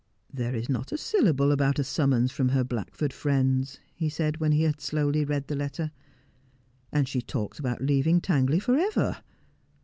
'There 0.33 0.55
is 0.55 0.67
not 0.67 0.91
a 0.91 0.97
syllable 0.97 1.51
about 1.51 1.77
a 1.77 1.83
summons 1.83 2.31
from 2.31 2.49
her 2.49 2.63
Black 2.63 2.95
ford 2.95 3.13
friends,' 3.13 3.79
he 3.93 4.09
said 4.09 4.37
when 4.39 4.51
he 4.51 4.63
had 4.63 4.81
slowly 4.81 5.23
read 5.23 5.47
the 5.47 5.55
letter. 5.55 5.91
'And 6.91 7.07
she 7.07 7.21
talks 7.21 7.59
about 7.59 7.83
leaving 7.83 8.19
Tangley 8.19 8.57
for 8.57 8.75
ever. 8.77 9.19